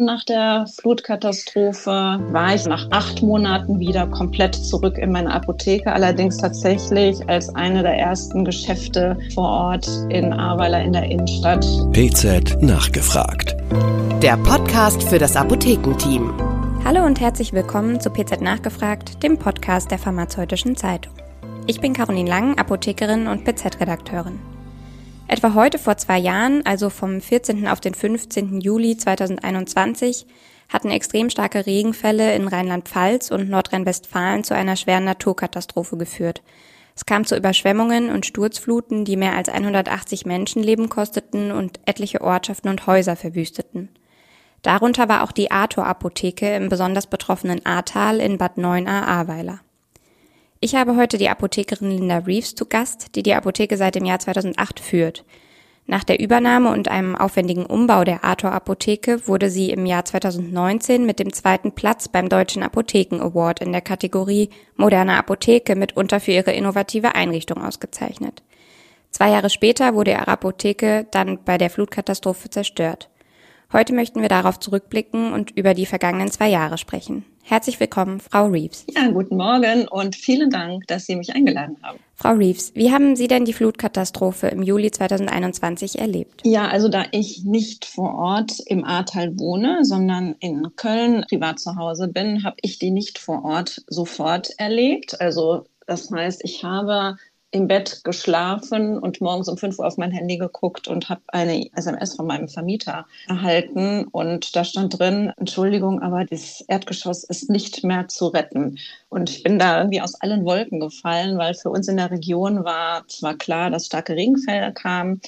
[0.00, 1.90] Nach der Flutkatastrophe
[2.30, 7.82] war ich nach acht Monaten wieder komplett zurück in meine Apotheke, allerdings tatsächlich als eine
[7.82, 11.66] der ersten Geschäfte vor Ort in Ahrweiler in der Innenstadt.
[11.92, 13.56] PZ nachgefragt.
[14.22, 16.32] Der Podcast für das Apothekenteam.
[16.84, 21.12] Hallo und herzlich willkommen zu PZ Nachgefragt, dem Podcast der Pharmazeutischen Zeitung.
[21.66, 24.38] Ich bin Caroline Lang, Apothekerin und PZ-Redakteurin.
[25.30, 27.68] Etwa heute vor zwei Jahren, also vom 14.
[27.68, 28.62] auf den 15.
[28.62, 30.26] Juli 2021,
[30.70, 36.42] hatten extrem starke Regenfälle in Rheinland-Pfalz und Nordrhein-Westfalen zu einer schweren Naturkatastrophe geführt.
[36.96, 42.70] Es kam zu Überschwemmungen und Sturzfluten, die mehr als 180 Menschenleben kosteten und etliche Ortschaften
[42.70, 43.90] und Häuser verwüsteten.
[44.62, 49.60] Darunter war auch die Arthur-Apotheke im besonders betroffenen Ahrtal in Bad Neuenahr-Ahrweiler.
[50.60, 54.18] Ich habe heute die Apothekerin Linda Reeves zu Gast, die die Apotheke seit dem Jahr
[54.18, 55.24] 2008 führt.
[55.86, 61.06] Nach der Übernahme und einem aufwendigen Umbau der Arthur Apotheke wurde sie im Jahr 2019
[61.06, 66.32] mit dem zweiten Platz beim Deutschen Apotheken Award in der Kategorie Moderne Apotheke mitunter für
[66.32, 68.42] ihre innovative Einrichtung ausgezeichnet.
[69.12, 73.08] Zwei Jahre später wurde ihre Apotheke dann bei der Flutkatastrophe zerstört.
[73.70, 77.26] Heute möchten wir darauf zurückblicken und über die vergangenen zwei Jahre sprechen.
[77.42, 78.86] Herzlich willkommen, Frau Reeves.
[78.88, 81.98] Ja, guten Morgen und vielen Dank, dass Sie mich eingeladen haben.
[82.14, 86.40] Frau Reeves, wie haben Sie denn die Flutkatastrophe im Juli 2021 erlebt?
[86.46, 91.76] Ja, also da ich nicht vor Ort im Ahrtal wohne, sondern in Köln privat zu
[91.76, 95.20] Hause bin, habe ich die nicht vor Ort sofort erlebt.
[95.20, 97.16] Also das heißt, ich habe
[97.50, 101.70] im Bett geschlafen und morgens um 5 Uhr auf mein Handy geguckt und habe eine
[101.74, 104.04] SMS von meinem Vermieter erhalten.
[104.04, 108.78] Und da stand drin, Entschuldigung, aber das Erdgeschoss ist nicht mehr zu retten.
[109.08, 112.64] Und ich bin da irgendwie aus allen Wolken gefallen, weil für uns in der Region
[112.64, 115.20] war zwar klar, dass starke Regenfälle kamen,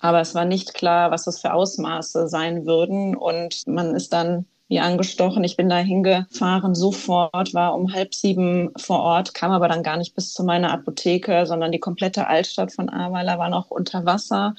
[0.00, 3.16] aber es war nicht klar, was das für Ausmaße sein würden.
[3.16, 5.44] Und man ist dann wie angestochen.
[5.44, 9.96] Ich bin da hingefahren sofort, war um halb sieben vor Ort, kam aber dann gar
[9.96, 14.54] nicht bis zu meiner Apotheke, sondern die komplette Altstadt von Ahrweiler war noch unter Wasser.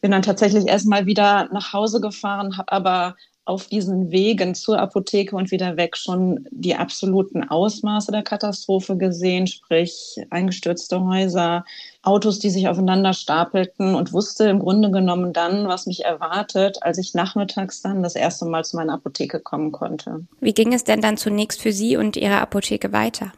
[0.00, 5.36] Bin dann tatsächlich erstmal wieder nach Hause gefahren, habe aber auf diesen Wegen zur Apotheke
[5.36, 11.64] und wieder weg schon die absoluten Ausmaße der Katastrophe gesehen, sprich eingestürzte Häuser,
[12.02, 16.98] Autos, die sich aufeinander stapelten und wusste im Grunde genommen dann, was mich erwartet, als
[16.98, 20.26] ich nachmittags dann das erste Mal zu meiner Apotheke kommen konnte.
[20.40, 23.32] Wie ging es denn dann zunächst für Sie und Ihre Apotheke weiter?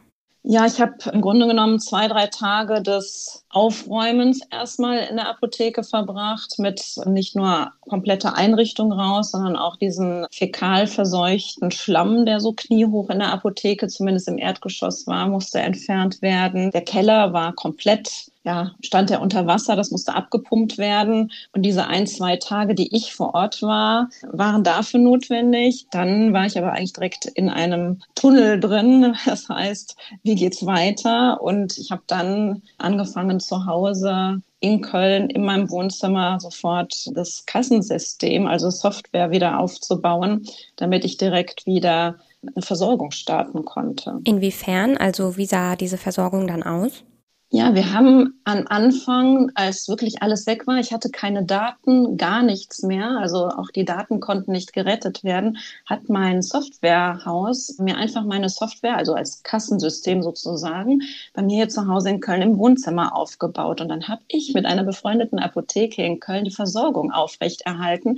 [0.51, 5.83] Ja, ich habe im Grunde genommen zwei, drei Tage des Aufräumens erstmal in der Apotheke
[5.83, 12.53] verbracht, mit nicht nur komplette Einrichtung raus, sondern auch diesen fäkal verseuchten Schlamm, der so
[12.53, 16.71] kniehoch in der Apotheke, zumindest im Erdgeschoss war, musste entfernt werden.
[16.71, 21.31] Der Keller war komplett ja, stand er unter Wasser, das musste abgepumpt werden.
[21.53, 25.87] Und diese ein, zwei Tage, die ich vor Ort war, waren dafür notwendig.
[25.91, 29.15] Dann war ich aber eigentlich direkt in einem Tunnel drin.
[29.29, 31.41] Das heißt, wie geht's weiter?
[31.41, 38.47] Und ich habe dann angefangen zu Hause in Köln in meinem Wohnzimmer sofort das Kassensystem,
[38.47, 40.45] also Software wieder aufzubauen,
[40.77, 44.19] damit ich direkt wieder eine Versorgung starten konnte.
[44.23, 44.97] Inwiefern?
[44.97, 47.03] Also wie sah diese Versorgung dann aus?
[47.51, 52.43] Ja, wir haben am Anfang, als wirklich alles weg war, ich hatte keine Daten, gar
[52.43, 58.23] nichts mehr, also auch die Daten konnten nicht gerettet werden, hat mein Softwarehaus mir einfach
[58.23, 61.01] meine Software, also als Kassensystem sozusagen,
[61.33, 63.81] bei mir hier zu Hause in Köln im Wohnzimmer aufgebaut.
[63.81, 68.17] Und dann habe ich mit einer befreundeten Apotheke in Köln die Versorgung aufrechterhalten,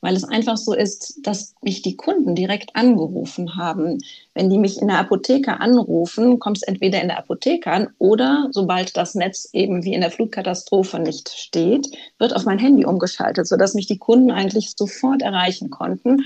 [0.00, 3.98] weil es einfach so ist, dass mich die Kunden direkt angerufen haben.
[4.34, 8.48] Wenn die mich in der Apotheke anrufen, kommt es entweder in der Apotheke an oder
[8.50, 11.88] sobald das Netz eben wie in der Flutkatastrophe nicht steht,
[12.18, 16.24] wird auf mein Handy umgeschaltet, sodass mich die Kunden eigentlich sofort erreichen konnten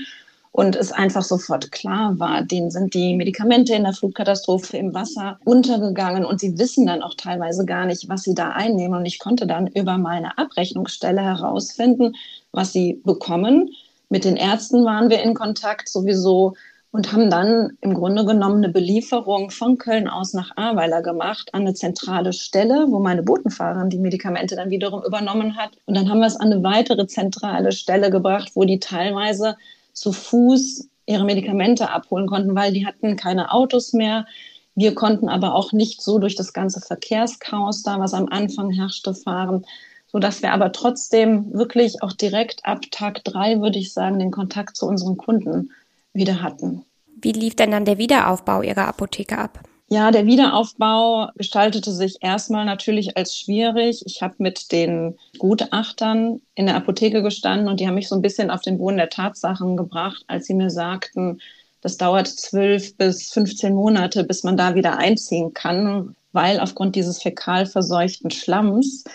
[0.57, 5.37] und es einfach sofort klar war, denen sind die Medikamente in der Flutkatastrophe im Wasser
[5.45, 8.97] untergegangen und sie wissen dann auch teilweise gar nicht, was sie da einnehmen.
[8.97, 12.15] Und ich konnte dann über meine Abrechnungsstelle herausfinden,
[12.51, 13.69] was sie bekommen.
[14.09, 16.55] Mit den Ärzten waren wir in Kontakt sowieso
[16.97, 21.61] und haben dann im Grunde genommen eine Belieferung von Köln aus nach Ahrweiler gemacht an
[21.61, 25.77] eine zentrale Stelle, wo meine Botenfahrerin die Medikamente dann wiederum übernommen hat.
[25.85, 29.57] Und dann haben wir es an eine weitere zentrale Stelle gebracht, wo die teilweise
[29.93, 34.25] zu Fuß ihre Medikamente abholen konnten, weil die hatten keine Autos mehr.
[34.73, 39.13] Wir konnten aber auch nicht so durch das ganze Verkehrschaos da, was am Anfang herrschte,
[39.13, 39.67] fahren,
[40.07, 44.31] so dass wir aber trotzdem wirklich auch direkt ab Tag drei, würde ich sagen, den
[44.31, 45.69] Kontakt zu unseren Kunden
[46.11, 46.86] wieder hatten.
[47.19, 49.59] Wie lief denn dann der Wiederaufbau Ihrer Apotheke ab?
[49.89, 54.03] Ja, der Wiederaufbau gestaltete sich erstmal natürlich als schwierig.
[54.05, 58.21] Ich habe mit den Gutachtern in der Apotheke gestanden und die haben mich so ein
[58.21, 61.39] bisschen auf den Boden der Tatsachen gebracht, als sie mir sagten,
[61.81, 67.21] das dauert zwölf bis 15 Monate, bis man da wieder einziehen kann, weil aufgrund dieses
[67.21, 69.05] fäkal verseuchten Schlamms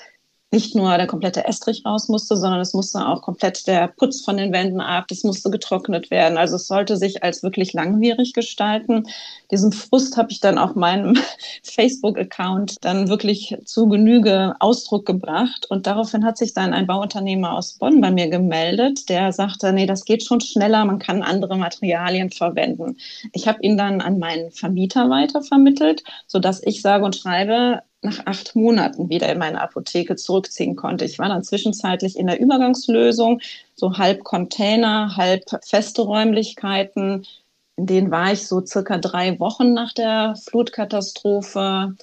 [0.52, 4.36] nicht nur der komplette Estrich raus musste, sondern es musste auch komplett der Putz von
[4.36, 6.36] den Wänden ab, es musste getrocknet werden.
[6.36, 9.04] Also es sollte sich als wirklich langwierig gestalten.
[9.50, 11.16] Diesen Frust habe ich dann auch meinem
[11.62, 15.66] Facebook-Account dann wirklich zu Genüge Ausdruck gebracht.
[15.70, 19.86] Und daraufhin hat sich dann ein Bauunternehmer aus Bonn bei mir gemeldet, der sagte, nee,
[19.86, 22.98] das geht schon schneller, man kann andere Materialien verwenden.
[23.32, 28.56] Ich habe ihn dann an meinen Vermieter weitervermittelt, sodass ich sage und schreibe, nach acht
[28.56, 31.04] Monaten wieder in meine Apotheke zurückziehen konnte.
[31.04, 33.40] Ich war dann zwischenzeitlich in der Übergangslösung,
[33.74, 37.24] so halb Container, halb feste Räumlichkeiten.
[37.76, 41.96] In denen war ich so circa drei Wochen nach der Flutkatastrophe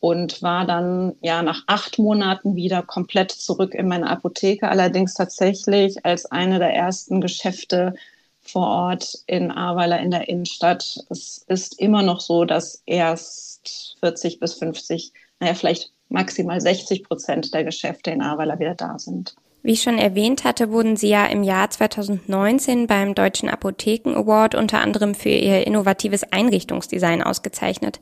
[0.00, 4.68] und war dann ja nach acht Monaten wieder komplett zurück in meine Apotheke.
[4.68, 7.94] Allerdings tatsächlich als eine der ersten Geschäfte
[8.40, 11.04] vor Ort in Ahrweiler in der Innenstadt.
[11.08, 17.54] Es ist immer noch so, dass erst 40 bis 50 naja, vielleicht maximal 60 Prozent
[17.54, 19.34] der Geschäfte in Ahrweiler wieder da sind.
[19.62, 24.54] Wie ich schon erwähnt hatte, wurden Sie ja im Jahr 2019 beim Deutschen Apotheken Award
[24.54, 27.98] unter anderem für Ihr innovatives Einrichtungsdesign ausgezeichnet.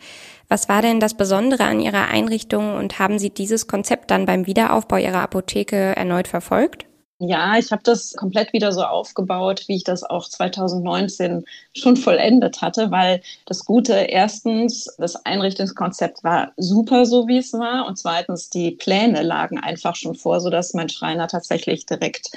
[0.49, 4.49] Was war denn das Besondere an Ihrer Einrichtung und haben Sie dieses Konzept dann beim
[4.49, 6.87] Wiederaufbau Ihrer Apotheke erneut verfolgt?
[7.25, 12.61] Ja, ich habe das komplett wieder so aufgebaut, wie ich das auch 2019 schon vollendet
[12.63, 18.51] hatte, weil das Gute erstens, das Einrichtungskonzept war super, so wie es war, und zweitens,
[18.51, 22.33] die Pläne lagen einfach schon vor, sodass mein Schreiner tatsächlich direkt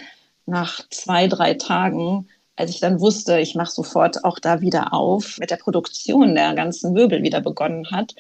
[0.46, 5.40] nach zwei, drei Tagen als ich dann wusste, ich mache sofort auch da wieder auf,
[5.40, 8.16] mit der Produktion der ganzen Möbel wieder begonnen hat.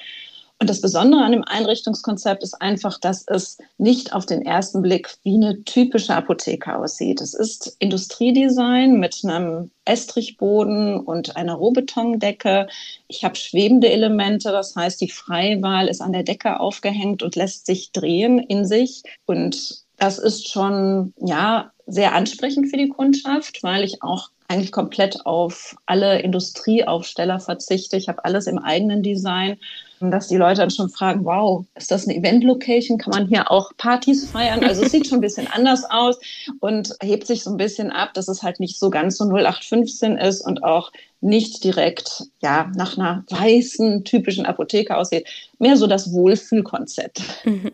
[0.59, 5.13] Und das Besondere an dem Einrichtungskonzept ist einfach, dass es nicht auf den ersten Blick
[5.23, 7.19] wie eine typische Apotheke aussieht.
[7.19, 12.67] Es ist Industriedesign mit einem Estrichboden und einer Rohbetondecke.
[13.09, 17.65] Ich habe schwebende Elemente, das heißt, die Freiwahl ist an der Decke aufgehängt und lässt
[17.65, 19.03] sich drehen in sich.
[19.25, 25.25] Und das ist schon, ja, sehr ansprechend für die Kundschaft, weil ich auch eigentlich komplett
[25.25, 27.97] auf alle Industrieaufsteller verzichte.
[27.97, 29.57] Ich habe alles im eigenen Design
[29.99, 32.97] dass die Leute dann schon fragen, wow, ist das eine Event-Location?
[32.97, 34.63] Kann man hier auch Partys feiern?
[34.63, 36.17] Also es sieht schon ein bisschen anders aus
[36.59, 40.17] und hebt sich so ein bisschen ab, dass es halt nicht so ganz so 0815
[40.17, 45.27] ist und auch nicht direkt ja nach einer weißen typischen Apotheke aussieht.
[45.59, 47.21] Mehr so das Wohlfühlkonzept.
[47.45, 47.71] Mhm.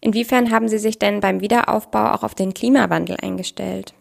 [0.00, 3.94] Inwiefern haben Sie sich denn beim Wiederaufbau auch auf den Klimawandel eingestellt?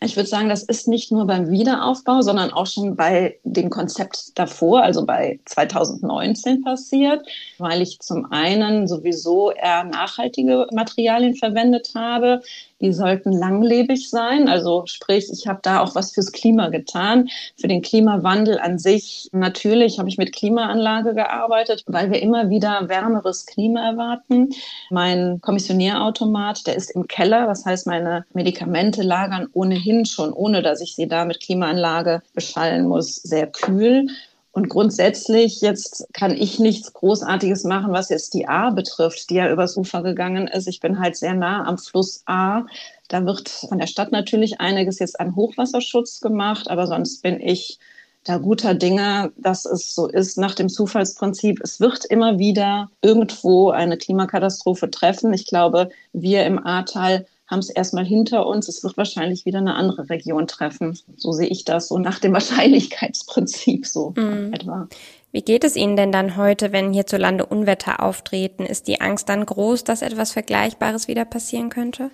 [0.00, 4.38] Ich würde sagen, das ist nicht nur beim Wiederaufbau, sondern auch schon bei dem Konzept
[4.38, 7.26] davor, also bei 2019 passiert,
[7.58, 12.42] weil ich zum einen sowieso eher nachhaltige Materialien verwendet habe,
[12.80, 14.48] die sollten langlebig sein.
[14.48, 19.28] Also sprich, ich habe da auch was fürs Klima getan, für den Klimawandel an sich.
[19.32, 24.50] Natürlich habe ich mit Klimaanlage gearbeitet, weil wir immer wieder wärmeres Klima erwarten.
[24.90, 27.46] Mein Kommissionierautomat, der ist im Keller.
[27.46, 32.86] Das heißt, meine Medikamente lagern ohnehin schon, ohne dass ich sie da mit Klimaanlage beschallen
[32.86, 34.06] muss, sehr kühl.
[34.52, 39.50] Und grundsätzlich jetzt kann ich nichts Großartiges machen, was jetzt die A betrifft, die ja
[39.50, 40.66] übers Ufer gegangen ist.
[40.66, 42.64] Ich bin halt sehr nah am Fluss A.
[43.08, 47.78] Da wird von der Stadt natürlich einiges jetzt an Hochwasserschutz gemacht, aber sonst bin ich
[48.24, 51.60] da guter Dinge, dass es so ist nach dem Zufallsprinzip.
[51.62, 55.32] Es wird immer wieder irgendwo eine Klimakatastrophe treffen.
[55.32, 58.68] Ich glaube, wir im Ahrtal haben es erstmal hinter uns.
[58.68, 60.98] Es wird wahrscheinlich wieder eine andere Region treffen.
[61.16, 64.52] So sehe ich das, so nach dem Wahrscheinlichkeitsprinzip so mhm.
[64.52, 64.88] etwa.
[65.32, 68.64] Wie geht es Ihnen denn dann heute, wenn hierzulande Unwetter auftreten?
[68.64, 72.10] Ist die Angst dann groß, dass etwas Vergleichbares wieder passieren könnte?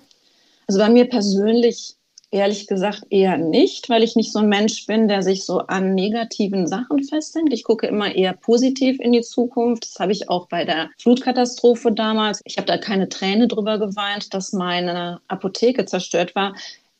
[0.67, 1.95] Also bei mir persönlich
[2.31, 5.93] Ehrlich gesagt eher nicht, weil ich nicht so ein Mensch bin, der sich so an
[5.93, 7.53] negativen Sachen festhält.
[7.53, 9.85] Ich gucke immer eher positiv in die Zukunft.
[9.85, 12.41] Das habe ich auch bei der Flutkatastrophe damals.
[12.43, 16.55] Ich habe da keine Träne drüber geweint, dass meine Apotheke zerstört war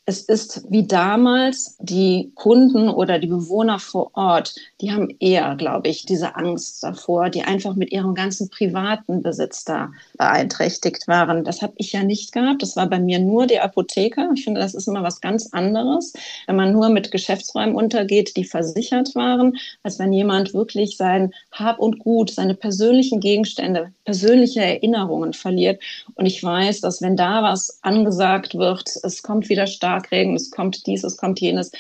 [0.08, 5.88] es ist wie damals, die Kunden oder die Bewohner vor Ort, die haben eher, glaube
[5.88, 11.44] ich, diese Angst davor, die einfach mit ihrem ganzen privaten Besitz da beeinträchtigt waren.
[11.44, 12.62] Das habe ich ja nicht gehabt.
[12.62, 14.30] Das war bei mir nur die Apotheke.
[14.36, 16.14] Ich finde, das ist immer was ganz anderes,
[16.46, 21.80] wenn man nur mit Geschäftsräumen untergeht, die versichert waren, als wenn jemand wirklich sein Hab
[21.80, 25.82] und Gut, seine persönlichen Gegenstände, persönliche Erinnerungen verliert.
[26.14, 30.52] Und ich weiß, dass wenn da was angesagt wird, es kommt wieder stark Starkregen, es
[30.52, 31.72] kommt dies, es kommt jenes,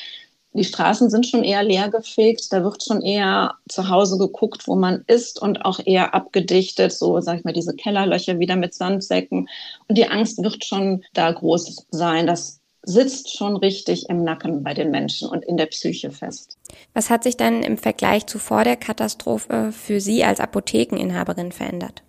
[0.53, 5.03] die Straßen sind schon eher leergefegt, da wird schon eher zu Hause geguckt, wo man
[5.07, 9.49] ist und auch eher abgedichtet, so sag ich mal, diese Kellerlöcher wieder mit Sandsäcken.
[9.89, 12.25] Und die Angst wird schon da groß sein.
[12.25, 16.57] Das sitzt schon richtig im Nacken bei den Menschen und in der Psyche fest.
[16.93, 22.01] Was hat sich dann im Vergleich zu vor der Katastrophe für Sie als Apothekeninhaberin verändert?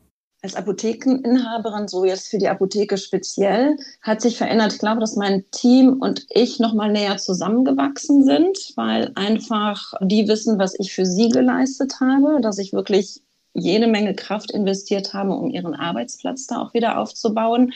[0.46, 4.74] Als Apothekeninhaberin, so jetzt für die Apotheke speziell, hat sich verändert.
[4.74, 10.28] Ich glaube, dass mein Team und ich noch mal näher zusammengewachsen sind, weil einfach die
[10.28, 13.22] wissen, was ich für sie geleistet habe, dass ich wirklich
[13.54, 17.72] jede Menge Kraft investiert habe, um ihren Arbeitsplatz da auch wieder aufzubauen.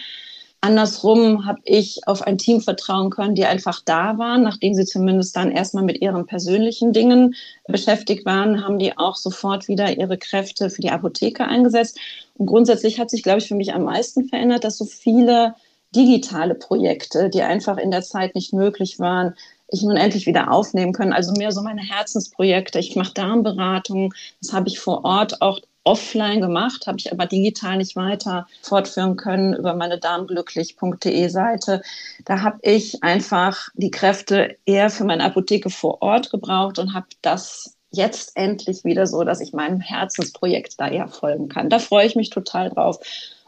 [0.63, 5.35] Andersrum habe ich auf ein Team vertrauen können, die einfach da waren, nachdem sie zumindest
[5.35, 7.35] dann erstmal mit ihren persönlichen Dingen
[7.67, 11.99] beschäftigt waren, haben die auch sofort wieder ihre Kräfte für die Apotheke eingesetzt.
[12.41, 15.55] Und grundsätzlich hat sich, glaube ich, für mich am meisten verändert, dass so viele
[15.95, 19.35] digitale Projekte, die einfach in der Zeit nicht möglich waren,
[19.69, 21.13] ich nun endlich wieder aufnehmen können.
[21.13, 22.79] Also mehr so meine Herzensprojekte.
[22.79, 24.15] Ich mache Darmberatungen.
[24.41, 29.17] Das habe ich vor Ort auch offline gemacht, habe ich aber digital nicht weiter fortführen
[29.17, 31.83] können über meine darmglücklich.de Seite.
[32.25, 37.09] Da habe ich einfach die Kräfte eher für meine Apotheke vor Ort gebraucht und habe
[37.21, 41.71] das jetzt endlich wieder so, dass ich meinem Herzensprojekt da eher folgen kann.
[41.71, 42.99] Da freue ich mich total drauf.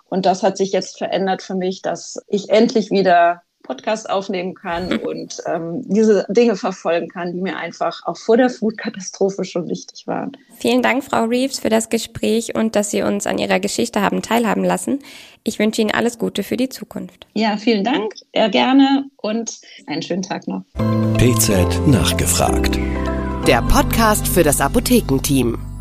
[0.08, 4.98] Und das hat sich jetzt verändert für mich, dass ich endlich wieder Podcast aufnehmen kann
[5.06, 10.06] und ähm, diese Dinge verfolgen kann, die mir einfach auch vor der Flutkatastrophe schon wichtig
[10.06, 10.32] waren.
[10.58, 14.22] Vielen Dank, Frau Reeves, für das Gespräch und dass Sie uns an Ihrer Geschichte haben
[14.22, 14.98] teilhaben lassen.
[15.44, 17.26] Ich wünsche Ihnen alles Gute für die Zukunft.
[17.34, 20.64] Ja, vielen Dank, sehr gerne und einen schönen Tag noch.
[21.16, 22.78] PZ nachgefragt.
[23.46, 25.71] Der Podcast für das Apothekenteam.